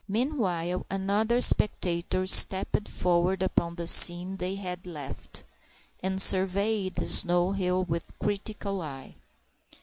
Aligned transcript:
Meanwhile, 0.07 0.83
another 0.89 1.41
spectator 1.41 2.25
stepped 2.25 2.87
forward 2.89 3.43
upon 3.43 3.75
the 3.75 3.85
scene 3.85 4.37
they 4.37 4.55
had 4.55 4.87
left, 4.87 5.43
and 6.01 6.19
surveyed 6.19 6.95
the 6.95 7.07
snow 7.07 7.51
hill 7.51 7.83
with 7.83 8.09
a 8.09 8.13
critical 8.13 8.81
eye. 8.81 9.13